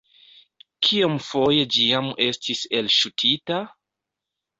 Kiomfoje 0.85 1.65
ĝi 1.75 1.85
jam 1.89 2.07
estis 2.29 2.63
elŝutita? 2.79 3.61